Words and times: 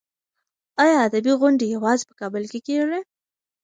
ایا 0.83 0.97
ادبي 1.07 1.31
غونډې 1.39 1.65
یوازې 1.75 2.03
په 2.09 2.13
کابل 2.19 2.43
کې 2.51 2.59
کېږي؟ 2.67 2.99